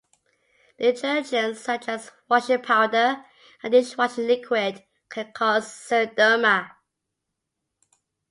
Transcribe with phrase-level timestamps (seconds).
[0.79, 3.23] Detergents such as washing powder
[3.61, 6.71] and dishwashing liquid can cause xeroderma.